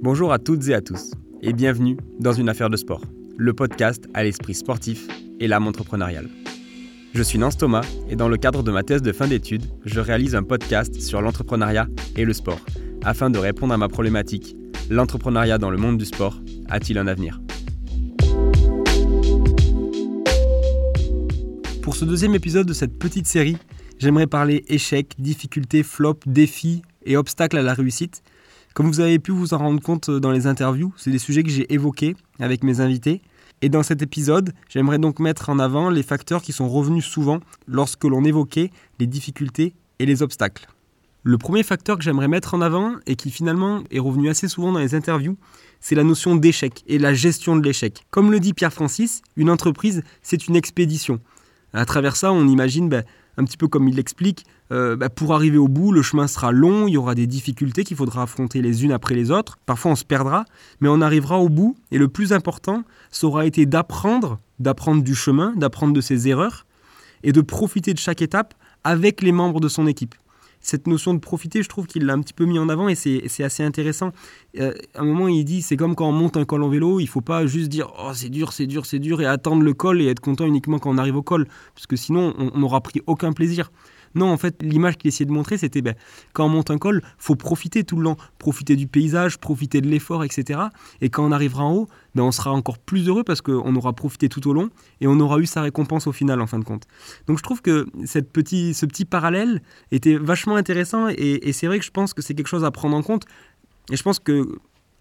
[0.00, 1.10] Bonjour à toutes et à tous,
[1.42, 3.02] et bienvenue dans Une affaire de sport,
[3.36, 5.08] le podcast à l'esprit sportif
[5.40, 6.28] et l'âme entrepreneuriale.
[7.14, 9.98] Je suis Nance Thomas, et dans le cadre de ma thèse de fin d'études, je
[9.98, 12.60] réalise un podcast sur l'entrepreneuriat et le sport,
[13.02, 14.54] afin de répondre à ma problématique
[14.88, 17.40] l'entrepreneuriat dans le monde du sport a-t-il un avenir?
[21.82, 23.56] Pour ce deuxième épisode de cette petite série,
[23.98, 28.22] j'aimerais parler échecs, difficultés, flops, défis et obstacles à la réussite
[28.74, 31.50] comme vous avez pu vous en rendre compte dans les interviews, c'est des sujets que
[31.50, 33.22] j'ai évoqués avec mes invités.
[33.60, 37.40] Et dans cet épisode, j'aimerais donc mettre en avant les facteurs qui sont revenus souvent
[37.66, 38.70] lorsque l'on évoquait
[39.00, 40.68] les difficultés et les obstacles.
[41.24, 44.72] Le premier facteur que j'aimerais mettre en avant et qui finalement est revenu assez souvent
[44.72, 45.36] dans les interviews,
[45.80, 48.06] c'est la notion d'échec et la gestion de l'échec.
[48.10, 51.20] Comme le dit Pierre Francis, une entreprise, c'est une expédition.
[51.72, 53.04] À travers ça, on imagine ben,
[53.38, 56.50] un petit peu comme il l'explique, euh, bah, pour arriver au bout, le chemin sera
[56.52, 59.58] long, il y aura des difficultés qu'il faudra affronter les unes après les autres.
[59.64, 60.44] Parfois on se perdra,
[60.80, 61.76] mais on arrivera au bout.
[61.92, 66.66] Et le plus important, ça aura été d'apprendre, d'apprendre du chemin, d'apprendre de ses erreurs
[67.22, 70.16] et de profiter de chaque étape avec les membres de son équipe.
[70.60, 72.94] Cette notion de profiter, je trouve qu'il l'a un petit peu mis en avant et
[72.94, 74.12] c'est assez intéressant.
[74.58, 77.00] Euh, à un moment, il dit c'est comme quand on monte un col en vélo,
[77.00, 79.74] il faut pas juste dire oh, c'est dur, c'est dur, c'est dur et attendre le
[79.74, 82.80] col et être content uniquement quand on arrive au col, parce que sinon on n'aura
[82.80, 83.70] pris aucun plaisir.
[84.14, 85.94] Non, en fait, l'image qu'il essayait de montrer, c'était ben,
[86.32, 89.88] quand on monte un col, faut profiter tout le long, profiter du paysage, profiter de
[89.88, 90.60] l'effort, etc.
[91.00, 93.92] Et quand on arrivera en haut, ben, on sera encore plus heureux parce qu'on aura
[93.92, 96.64] profité tout au long et on aura eu sa récompense au final, en fin de
[96.64, 96.84] compte.
[97.26, 101.66] Donc je trouve que cette petit, ce petit parallèle était vachement intéressant et, et c'est
[101.66, 103.24] vrai que je pense que c'est quelque chose à prendre en compte.
[103.90, 104.58] Et je pense que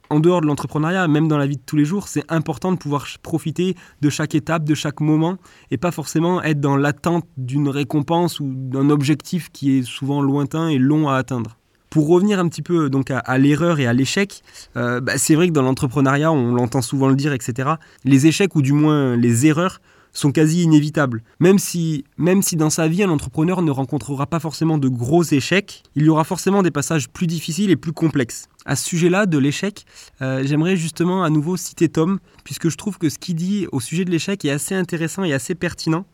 [0.09, 2.77] en dehors de l'entrepreneuriat, même dans la vie de tous les jours, c'est important de
[2.77, 5.37] pouvoir profiter de chaque étape, de chaque moment,
[5.71, 10.69] et pas forcément être dans l'attente d'une récompense ou d'un objectif qui est souvent lointain
[10.69, 11.57] et long à atteindre.
[11.89, 14.41] Pour revenir un petit peu donc à, l'erreur et à l'échec,
[14.75, 17.71] euh, bah, c'est vrai que dans l'entrepreneuriat, on l'entend souvent le dire, etc.
[18.03, 19.79] Les échecs ou du moins les erreurs
[20.17, 21.23] sont quasi inévitables.
[21.39, 25.23] Même si, même si dans sa vie, un entrepreneur ne rencontrera pas forcément de gros
[25.23, 28.49] échecs, il y aura forcément des passages plus difficiles et plus complexes.
[28.67, 29.85] À ce sujet-là, de l'échec,
[30.21, 33.79] euh, j'aimerais justement à nouveau citer Tom, puisque je trouve que ce qu'il dit au
[33.79, 36.05] sujet de l'échec est assez intéressant et assez pertinent.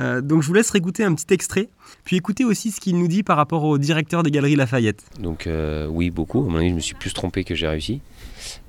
[0.00, 1.70] Euh, donc je vous laisse écouter un petit extrait,
[2.04, 5.02] puis écouter aussi ce qu'il nous dit par rapport au directeur des Galeries Lafayette.
[5.18, 6.44] Donc euh, oui, beaucoup.
[6.46, 8.02] À mon avis, je me suis plus trompé que j'ai réussi,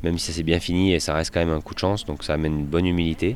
[0.02, 2.06] même si ça s'est bien fini et ça reste quand même un coup de chance,
[2.06, 3.35] donc ça amène une bonne humilité.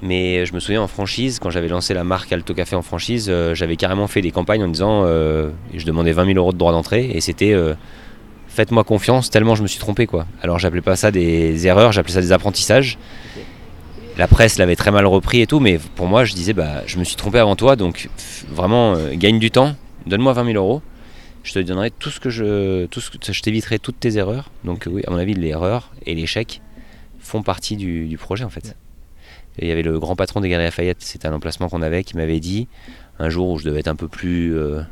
[0.00, 3.32] Mais je me souviens en franchise, quand j'avais lancé la marque Alto Café en franchise,
[3.52, 7.12] j'avais carrément fait des campagnes en disant, je demandais 20 000 euros de droit d'entrée,
[7.14, 7.54] et c'était
[8.54, 10.26] faites-moi confiance tellement je me suis trompé quoi.
[10.42, 12.98] Alors j'appelais pas ça des erreurs, j'appelais ça des apprentissages.
[14.18, 16.98] La presse l'avait très mal repris et tout, mais pour moi je disais bah je
[16.98, 18.08] me suis trompé avant toi, donc
[18.50, 19.74] vraiment gagne du temps,
[20.06, 20.82] donne-moi 20 000 euros,
[21.44, 24.50] je te donnerai tout ce que je, tout ce que je t'éviterai toutes tes erreurs.
[24.64, 26.60] Donc oui, à mon avis l'erreur et l'échec
[27.20, 28.76] font partie du, du projet en fait
[29.58, 32.16] il y avait le grand patron des Galeries Lafayette, c'était un emplacement qu'on avait, qui
[32.16, 32.68] m'avait dit,
[33.18, 34.82] un jour où je devais être un peu plus, euh,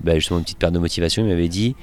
[0.00, 1.76] bah, justement une petite perte de motivation, il m'avait dit,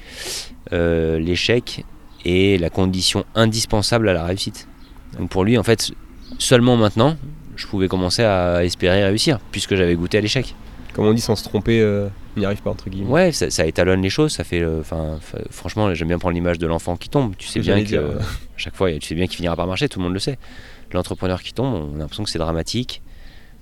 [0.72, 1.84] euh, l'échec
[2.24, 4.68] est la condition indispensable à la réussite.
[5.18, 5.92] Donc pour lui, en fait,
[6.38, 7.16] seulement maintenant,
[7.56, 10.54] je pouvais commencer à espérer réussir, puisque j'avais goûté à l'échec.
[10.94, 13.10] Comme on dit, sans se tromper, euh, il n'y arrive pas, entre guillemets.
[13.10, 14.64] Ouais, ça, étalonne les choses, ça fait...
[14.64, 15.18] Enfin,
[15.50, 17.34] franchement, j'aime bien prendre l'image de l'enfant qui tombe.
[17.36, 18.18] Tu sais bien que,
[18.56, 20.38] chaque fois, tu sais bien qu'il finira par marcher, tout le monde le sait
[20.94, 23.02] l'entrepreneur qui tombe, on a l'impression que c'est dramatique.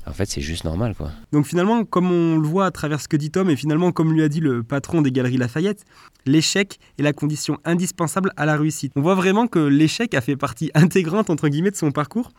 [0.07, 1.11] En fait, c'est juste normal, quoi.
[1.31, 4.13] Donc finalement, comme on le voit à travers ce que dit Tom, et finalement, comme
[4.13, 5.85] lui a dit le patron des Galeries Lafayette,
[6.27, 8.93] l'échec est la condition indispensable à la réussite.
[8.97, 12.33] On voit vraiment que l'échec a fait partie intégrante, entre guillemets, de son parcours,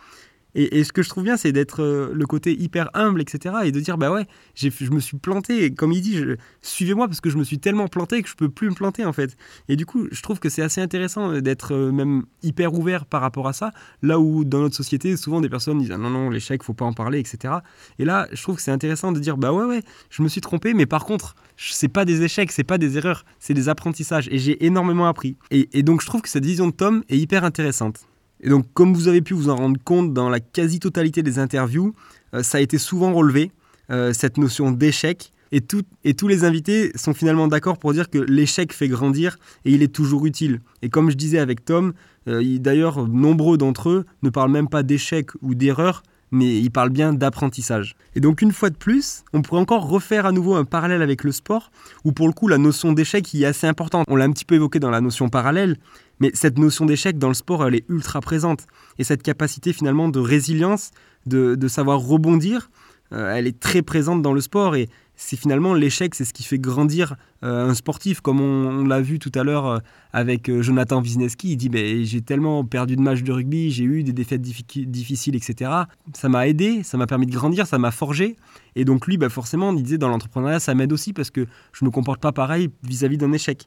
[0.56, 3.56] et, ce que je trouve bien, c'est d'être euh, le côté hyper humble, etc.
[3.64, 5.74] Et de dire, bah ouais, je me suis planté.
[5.74, 6.22] Comme il dit,
[6.62, 9.14] suivez-moi parce que je me suis tellement planté que je peux plus me planter, en
[9.14, 9.36] fait.
[9.68, 13.06] Et du coup, je trouve que c'est assez intéressant euh, d'être euh, même hyper ouvert
[13.06, 13.72] par rapport à ça.
[14.04, 16.86] Là où, dans notre société, souvent des personnes disent, ah non, non, l'échec, faut pas
[16.86, 17.56] en parler, etc.
[17.98, 19.82] Et là, je trouve que c'est intéressant de dire, bah ouais, ouais,
[20.12, 23.26] je me suis trompé, mais par contre, c'est pas des échecs, c'est pas des erreurs,
[23.40, 24.28] c'est des apprentissages.
[24.32, 25.38] Et j'ai énormément appris.
[25.50, 28.06] et donc, je trouve que cette vision de Tom est hyper intéressante.
[28.44, 31.96] Et donc, comme vous avez pu vous en rendre compte dans la quasi-totalité des interviews,
[32.36, 33.52] euh, ça a été souvent relevé,
[33.90, 35.32] euh, cette notion d'échec.
[35.52, 39.84] Et, tous les invités sont finalement d'accord pour dire que l'échec fait grandir et il
[39.84, 40.62] est toujours utile.
[40.82, 41.94] Et comme je disais avec Tom,
[42.28, 46.02] euh, d'ailleurs, nombreux d'entre eux ne parlent même pas d'échec ou d'erreur,
[46.34, 47.96] mais ils parlent bien d'apprentissage.
[48.16, 51.24] Et donc une fois de plus, on pourrait encore refaire à nouveau un parallèle avec
[51.24, 51.72] le sport,
[52.04, 54.06] où pour le coup la notion d'échec y est assez importante.
[54.10, 55.78] On l'a un petit peu évoqué dans la notion parallèle,
[56.20, 58.66] mais cette notion d'échec dans le sport, elle est ultra présente.
[58.98, 60.90] Et cette capacité finalement de résilience,
[61.28, 62.72] de, savoir rebondir,
[63.12, 64.76] euh, elle est très présente dans le sport.
[64.76, 64.90] Et
[65.26, 69.20] c'est finalement l'échec, c'est ce qui fait grandir euh, un sportif, comme on, l'a vu
[69.20, 69.80] tout à l'heure euh,
[70.12, 71.54] avec euh, Jonathan Wisniewski.
[71.54, 75.36] Il dit ben, J'ai tellement perdu de matchs de rugby, j'ai eu des défaites difficiles,
[75.36, 75.72] etc.
[76.14, 78.36] Ça m'a aidé, ça m'a permis de grandir, ça m'a forgé.
[78.76, 81.86] Et donc, lui, ben, forcément, il disait Dans l'entrepreneuriat, ça m'aide aussi parce que je
[81.86, 83.66] ne me comporte pas pareil vis-à-vis d'un échec.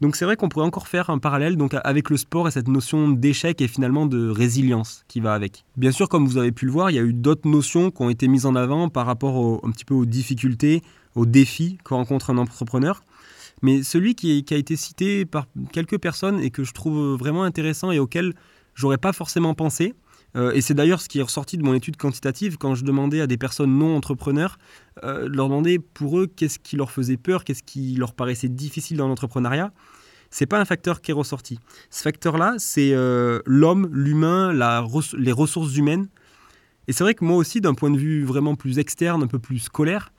[0.00, 2.68] Donc c'est vrai qu'on pourrait encore faire un parallèle donc avec le sport et cette
[2.68, 5.64] notion d'échec et finalement de résilience qui va avec.
[5.76, 8.02] Bien sûr, comme vous avez pu le voir, il y a eu d'autres notions qui
[8.02, 10.82] ont été mises en avant par rapport un petit peu aux difficultés,
[11.14, 13.02] aux défis que rencontre un entrepreneur.
[13.62, 17.92] Mais celui qui, a été cité par quelques personnes et que je trouve vraiment intéressant
[17.92, 18.34] et auquel
[18.74, 19.94] j'aurais pas forcément pensé,
[20.36, 23.20] euh, et c'est d'ailleurs ce qui est ressorti de mon étude quantitative quand je demandais
[23.20, 24.58] à des personnes non entrepreneurs,
[25.04, 28.96] euh, leur demander pour eux qu'est-ce qui leur faisait peur, qu'est-ce qui leur paraissait difficile
[28.96, 29.72] dans l'entrepreneuriat.
[30.30, 31.60] C'est pas un facteur qui est ressorti.
[31.90, 34.52] Ce facteur-là, c'est euh, l'homme, l'humain,
[35.16, 36.08] les ressources humaines.
[36.88, 39.38] Et c'est vrai que moi aussi, d'un point de vue vraiment plus externe, un peu
[39.38, 40.12] plus scolaire,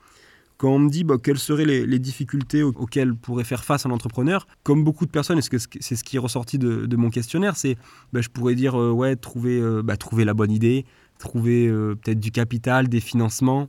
[0.58, 4.46] quand on me dit bah, quelles seraient les, difficultés auxquelles pourrait faire face un entrepreneur,
[4.62, 7.76] comme beaucoup de personnes, et c'est ce qui est ressorti de, mon questionnaire, c'est
[8.12, 10.86] bah, je pourrais dire euh, ouais trouver, euh, bah, trouver la bonne idée,
[11.18, 13.68] trouver euh, peut-être du capital, des financements,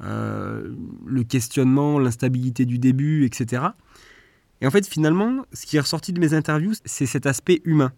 [0.00, 3.62] le questionnement, l'instabilité du début, etc.
[4.60, 7.92] Et en fait finalement, ce qui est ressorti de mes interviews, c'est cet aspect humain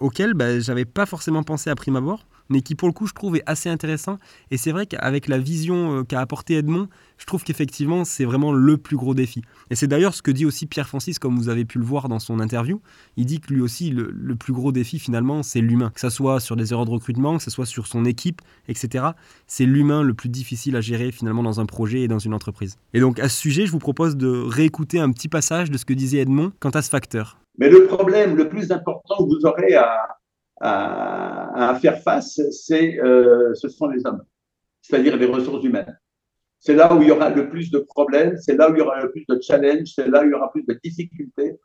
[0.00, 3.12] auquel bah, j'avais pas forcément pensé à prime abord mais qui pour le coup je
[3.12, 4.18] trouve est assez intéressant.
[4.50, 6.88] Et c'est vrai qu'avec la vision euh, qu'a apporté Edmond,
[7.18, 9.42] je trouve qu'effectivement c'est vraiment le plus gros défi.
[9.70, 12.08] Et c'est d'ailleurs ce que dit aussi Pierre Francis, comme vous avez pu le voir
[12.08, 12.80] dans son interview.
[13.16, 16.40] Il dit que lui aussi le, plus gros défi finalement c'est l'humain, que ce soit
[16.40, 19.06] sur des erreurs de recrutement, que ce soit sur son équipe, etc.
[19.46, 22.76] C'est l'humain le plus difficile à gérer finalement dans un projet et dans une entreprise.
[22.92, 25.84] Et donc à ce sujet, je vous propose de réécouter un petit passage de ce
[25.84, 27.38] que disait Edmond quant à ce facteur.
[27.58, 30.18] Mais le problème le plus important que vous aurez à,
[31.56, 34.22] à faire face, c'est, euh, ce sont les hommes,
[34.82, 35.98] c'est-à-dire les ressources humaines.
[36.58, 38.82] C'est là où il y aura le plus de problèmes, c'est là où il y
[38.82, 41.58] aura le plus de challenges, c'est là où il y aura plus de difficultés.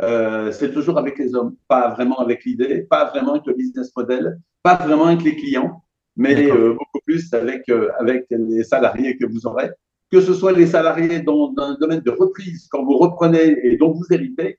[0.00, 3.90] Euh, c'est toujours avec les hommes, pas vraiment avec l'idée, pas vraiment avec le business
[3.96, 5.82] model, pas vraiment avec les clients,
[6.16, 9.70] mais euh, beaucoup plus avec, euh, avec les salariés que vous aurez.
[10.10, 13.76] Que ce soit les salariés dans, dans un domaine de reprise, quand vous reprenez et
[13.76, 14.58] dont vous héritez,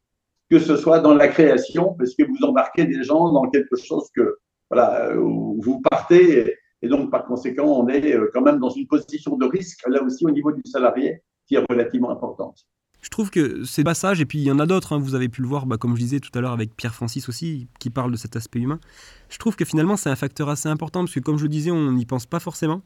[0.49, 4.07] que ce soit dans la création, parce que vous embarquez des gens dans quelque chose
[4.15, 4.37] que,
[4.69, 6.55] voilà, où vous partez.
[6.81, 10.01] Et, donc, par conséquent, on est euh, quand même dans une position de risque, là
[10.01, 12.65] aussi, au niveau du salarié, qui est relativement importante.
[13.01, 15.29] Je trouve que ces passages, et puis il y en a d'autres, hein, vous avez
[15.29, 17.89] pu le voir, bah, comme je disais tout à l'heure avec Pierre Francis aussi, qui
[17.89, 18.79] parle de cet aspect humain.
[19.29, 21.71] Je trouve que finalement, c'est un facteur assez important, parce que comme je le disais,
[21.71, 22.81] on n'y pense pas forcément.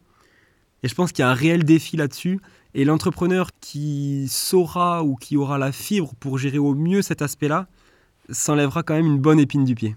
[0.83, 2.39] Et je pense qu'il y a un réel défi là-dessus.
[2.75, 7.67] Et l'entrepreneur qui saura ou qui aura la fibre pour gérer au mieux cet aspect-là,
[8.29, 9.95] s'enlèvera quand même une bonne épine du pied.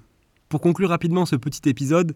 [0.49, 2.15] Pour conclure rapidement ce petit épisode,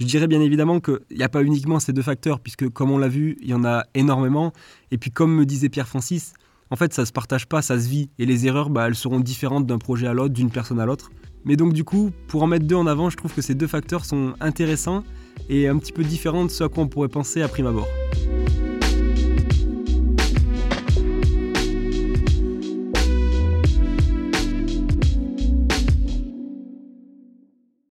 [0.00, 2.98] je dirais bien évidemment qu'il n'y a pas uniquement ces deux facteurs, puisque comme on
[2.98, 4.52] l'a vu, il y en a énormément.
[4.90, 6.32] Et puis comme me disait Pierre Francis,
[6.70, 8.10] en fait ça ne se partage pas, ça se vit.
[8.18, 11.10] Et les erreurs, bah, elles seront différentes d'un projet à l'autre, d'une personne à l'autre.
[11.44, 13.66] Mais donc du coup, pour en mettre deux en avant, je trouve que ces deux
[13.66, 15.04] facteurs sont intéressants
[15.48, 17.88] et un petit peu différents de ce à quoi on pourrait penser à prime abord.